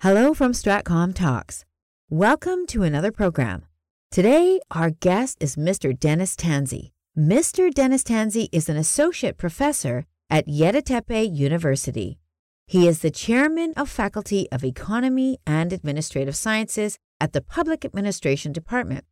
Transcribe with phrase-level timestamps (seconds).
[0.00, 1.64] Hello from Stratcom Talks.
[2.10, 3.64] Welcome to another program.
[4.10, 5.98] Today, our guest is Mr.
[5.98, 6.90] Deniz Tansi.
[7.16, 7.72] Mr.
[7.72, 12.18] Deniz Tansi is an associate professor at Yeditepe University.
[12.66, 18.52] He is the chairman of Faculty of Economy and Administrative Sciences at the Public Administration
[18.52, 19.06] Department.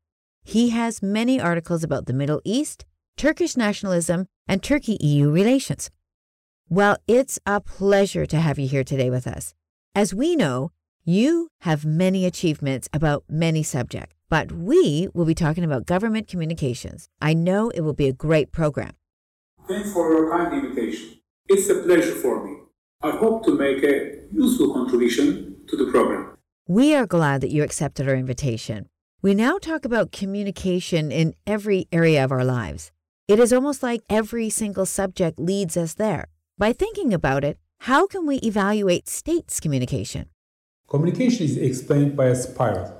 [0.45, 2.85] He has many articles about the Middle East,
[3.17, 5.91] Turkish nationalism, and Turkey EU relations.
[6.69, 9.55] Well, it's a pleasure to have you here today with us.
[9.97, 10.73] As we know,
[11.05, 17.09] you have many achievements about many subjects, but we will be talking about government communications.
[17.23, 18.95] I know it will be a great program.
[19.69, 21.21] Thanks for your kind invitation.
[21.47, 22.57] It's a pleasure for me.
[23.03, 26.39] I hope to make a useful contribution to the program.
[26.67, 28.89] We are glad that you accepted our invitation.
[29.23, 32.91] We now talk about communication in every area of our lives.
[33.29, 36.27] It is almost like every single subject leads us there.
[36.59, 40.29] By thinking about it, how can we evaluate states' communication?
[40.89, 42.93] Communication is explained by a spiral.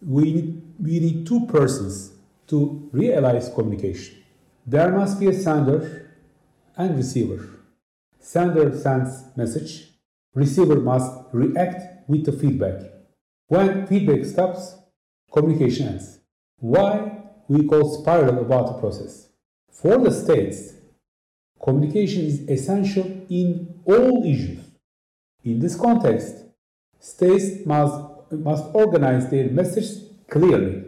[0.00, 2.12] We need, we need two persons
[2.48, 4.22] to realize communication.
[4.66, 6.10] There must be a sender
[6.76, 7.48] and receiver.
[8.18, 9.88] Sender sends message,
[10.34, 12.82] receiver must react with the feedback.
[13.48, 14.76] When feedback stops,
[15.32, 16.20] communication ends.
[16.58, 19.28] Why we call spiral about the process?
[19.70, 20.74] For the states,
[21.64, 24.60] communication is essential in all issues.
[25.42, 26.36] In this context,
[27.00, 30.84] states must, must organize their message clearly.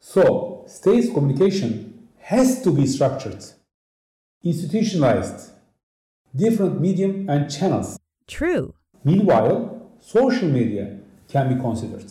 [0.00, 3.44] So, states communication has to be structured,
[4.42, 5.50] institutionalized,
[6.34, 7.98] different medium and channels.
[8.26, 8.74] True.
[9.02, 12.10] Meanwhile, social media can be considered.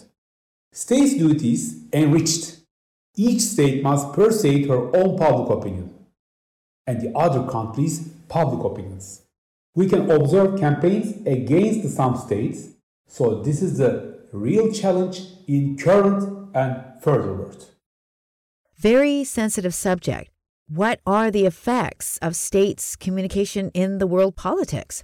[0.71, 2.58] States' duties enriched.
[3.16, 5.92] Each state must persuade her own public opinion
[6.86, 9.22] and the other countries' public opinions.
[9.76, 12.70] We can observe campaigns against some states,
[13.08, 17.70] so this is the real challenge in current and further world.
[18.78, 20.30] Very sensitive subject.
[20.67, 25.04] What are the effects of states' communication in the world politics?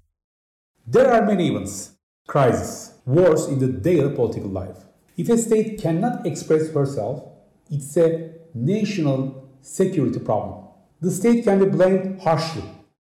[0.86, 1.96] There are many events,
[2.28, 4.78] crises, wars in the daily political life.
[5.18, 7.24] If a state cannot express herself,
[7.70, 10.69] it's a national security problem
[11.02, 12.64] the state can be blamed harshly.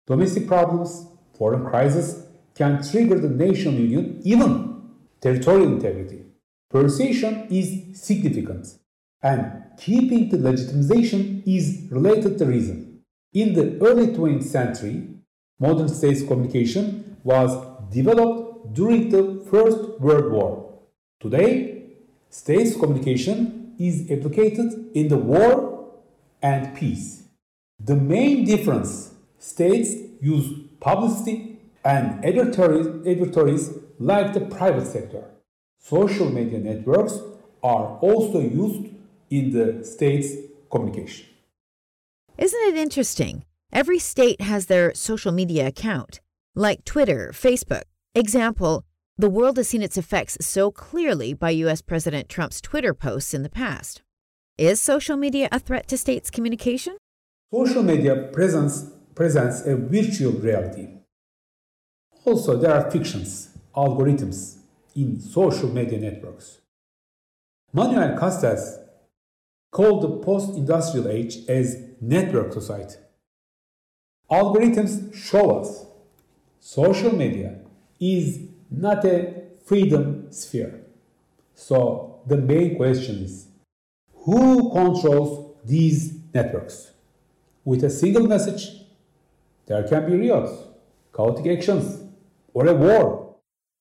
[0.08, 4.81] Domestic problems, foreign crises can trigger the national union, even
[5.19, 6.25] territorial integrity.
[6.70, 8.68] Persuasion is significant,
[9.22, 13.02] and keeping the legitimization is related to reason.
[13.34, 15.08] In the early 20th century,
[15.59, 17.52] modern states communication was
[17.91, 20.80] developed during the First World War.
[21.20, 21.84] Today,
[22.30, 24.58] states communication is applied
[24.94, 25.91] in the war
[26.41, 27.21] and peace.
[27.84, 29.90] The main difference states
[30.22, 35.24] use publicity and advertories like the private sector.
[35.80, 37.18] Social media networks
[37.64, 38.94] are also used
[39.31, 40.36] in the state's
[40.70, 41.25] communication.
[42.38, 43.46] Isn't it interesting?
[43.74, 46.20] Every state has their social media account,
[46.53, 47.84] like Twitter, Facebook.
[48.14, 48.84] Example,
[49.18, 53.41] the world has seen its effects so clearly by US President Trump's Twitter posts in
[53.41, 54.03] the past.
[54.58, 56.97] Is social media a threat to states' communication?
[57.54, 60.88] Social media presents, presents a virtual reality.
[62.24, 64.60] Also, there are fictions, algorithms
[64.96, 66.62] in social media networks.
[67.74, 68.78] Manuel Castells
[69.70, 72.96] called the post-industrial age as network society.
[74.30, 75.86] Algorithms show us
[76.62, 77.60] social media
[78.00, 80.86] is not a freedom sphere.
[81.54, 83.48] So the main question is
[84.14, 86.91] who controls these networks?
[87.64, 88.82] With a single message,
[89.68, 90.52] there can be riots,
[91.16, 92.04] chaotic actions,
[92.54, 93.36] or a war.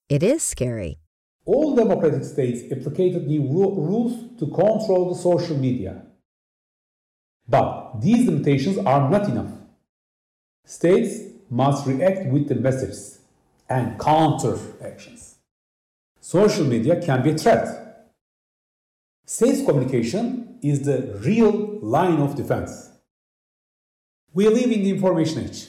[0.09, 0.99] It is scary.
[1.45, 6.03] All democratic states applied new rules to control the social media.
[7.49, 9.51] But these limitations are not enough.
[10.65, 13.21] States must react with the messages
[13.69, 15.37] and counter actions.
[16.21, 18.13] Social media can be a threat.
[19.27, 22.90] States communication is the real line of defense.
[24.33, 25.69] We live in the information age.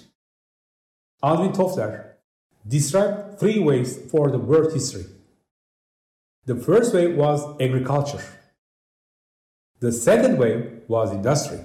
[1.23, 2.13] Alvin Toffler
[2.67, 5.05] described three waves for the world history.
[6.45, 8.23] The first wave was agriculture.
[9.79, 11.59] The second wave was industry.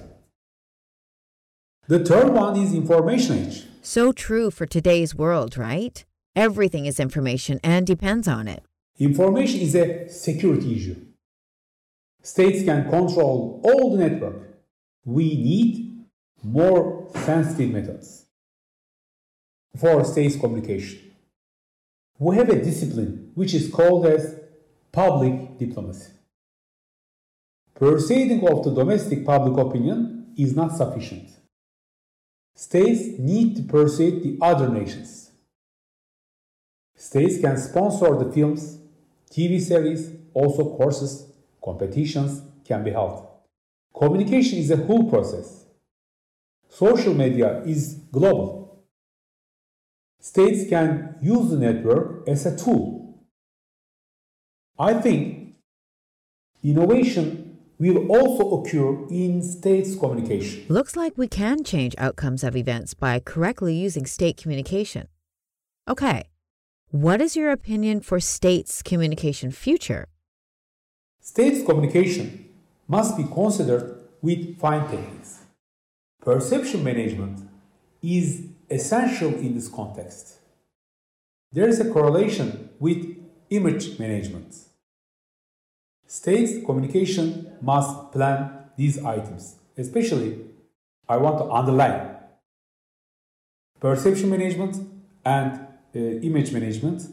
[1.87, 3.63] The third one is information age.
[3.81, 6.03] So true for today's world, right?
[6.35, 8.63] Everything is information and depends on it.
[8.99, 10.95] Information is a security issue.
[12.23, 14.57] States can control all the network.
[15.05, 15.86] We need
[16.43, 18.25] more sensitive methods
[19.75, 20.99] for states communication.
[22.19, 24.39] We have a discipline which is called as
[24.91, 26.11] public diplomacy.
[27.75, 31.29] Persuading of the domestic public opinion is not sufficient.
[32.55, 35.29] States need to persuade the other nations.
[36.95, 38.79] States can sponsor the films,
[39.29, 41.31] TV series, also courses,
[41.63, 43.27] competitions can be held.
[43.95, 45.66] Communication is a whole process.
[46.69, 48.83] Social media is global.
[50.19, 53.25] States can use the network as a tool.
[54.77, 55.55] I think
[56.63, 60.65] innovation will also occur in states' communication.
[60.67, 65.07] Looks like we can change outcomes of events by correctly using state communication.
[65.87, 66.25] Okay,
[66.89, 70.07] what is your opinion for states' communication future?
[71.21, 72.49] States' communication
[72.87, 75.39] must be considered with fine techniques.
[76.27, 77.39] Perception management
[78.03, 80.39] is essential in this context.
[81.53, 83.15] There is a correlation with
[83.49, 84.53] image management.
[86.05, 90.41] States communication must plan these items, especially
[91.07, 92.17] I want to underline
[93.79, 94.75] perception management
[95.23, 95.51] and
[95.95, 95.99] uh,
[96.29, 97.03] image management.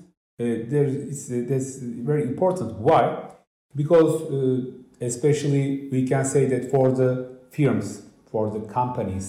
[0.40, 2.78] Uh, there is, uh, that's very important.
[2.80, 3.30] Why?
[3.76, 8.02] Because uh, especially we can say that for the firms,
[8.34, 9.26] for the companies,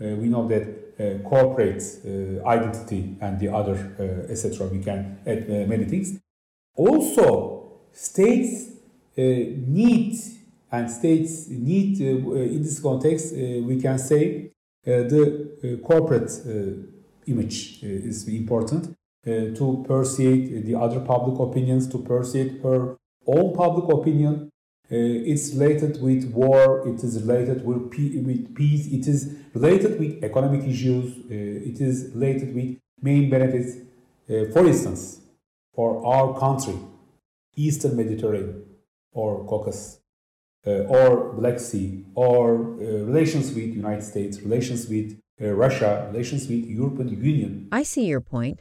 [0.00, 4.68] uh, we know that uh, corporate uh, identity and the other, uh, etc.
[4.68, 6.20] We can add uh, many things.
[6.76, 8.70] Also, states
[9.16, 10.16] need
[10.70, 13.32] and states need in this context
[13.70, 14.50] we can say
[14.84, 16.32] the corporate
[17.26, 24.34] image is important to persuade the other public opinions, to persuade her own public opinion
[24.34, 24.53] uh,
[24.92, 24.96] Uh,
[25.32, 27.90] it's related with war, it is related with,
[28.26, 33.78] with peace, it is related with economic issues, uh, it is related with main benefits.
[34.28, 35.20] Uh, for instance,
[35.74, 36.78] for our country,
[37.56, 38.62] Eastern Mediterranean
[39.12, 40.00] or Caucasus,
[40.66, 46.64] uh, or Black Sea, or uh, relations with United States, relations with Russia, relations with
[46.66, 47.68] European Union.
[47.72, 48.60] I see your point.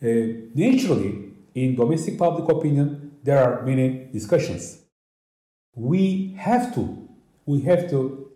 [0.00, 4.85] naturally, in domestic public opinion, there are many discussions
[5.76, 7.08] we have to.
[7.44, 8.26] We have to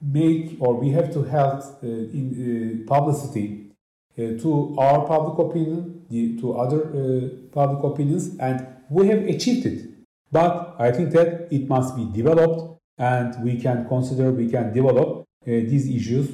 [0.00, 3.70] make or we have to help uh, in uh, publicity
[4.18, 9.66] uh, to our public opinion the, to other uh, public opinions and we have achieved
[9.66, 9.88] it.
[10.30, 15.08] But i think that it must be developed and we can consider we can develop
[15.18, 16.28] uh, these issues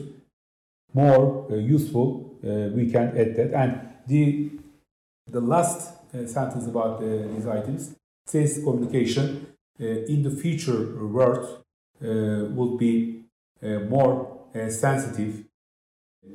[0.93, 3.55] more useful we can add that.
[3.55, 4.51] And the
[5.31, 7.95] the last sentence about these items
[8.27, 11.65] says communication Uh, in the future world
[12.03, 13.25] uh, would be
[13.63, 15.45] uh, more uh, sensitive.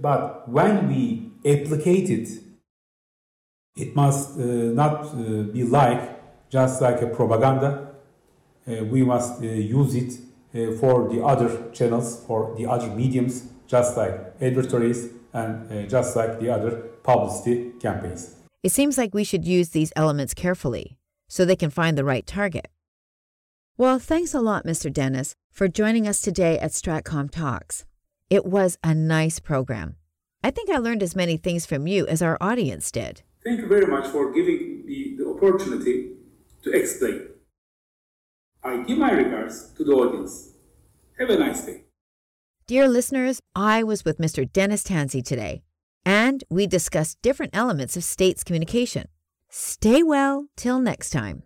[0.01, 2.29] But when we applicate it,
[3.75, 4.43] it must uh,
[4.73, 5.15] not
[5.53, 7.83] be like just like a propaganda.
[8.65, 10.11] we must use it
[10.79, 16.39] for the other channels, for the other mediums, just like adversaries and uh, just like
[16.39, 16.71] the other
[17.03, 18.35] publicity campaigns.
[18.63, 20.97] It seems like we should use these elements carefully
[21.29, 22.67] so they can find the right target.
[23.79, 24.91] Well, thanks a lot, Mr.
[24.91, 27.85] Deniz, for joining us today at Stratcom Talks.
[28.27, 29.97] It was a nice program.
[30.43, 33.21] I think I learned as many things from you as our audience did.
[33.43, 36.13] Thank you very much for giving me the opportunity
[36.63, 37.27] to explain.
[38.63, 40.53] I give my regards to the audience.
[41.19, 41.83] Have a nice day.
[42.65, 44.51] Dear listeners, I was with Mr.
[44.51, 45.61] Deniz Tansi today,
[46.03, 49.07] and we discussed different elements of states communication.
[49.49, 51.43] Stay well till next time.